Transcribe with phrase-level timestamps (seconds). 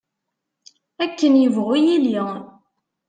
[1.03, 2.23] Akken ibɣu yilli.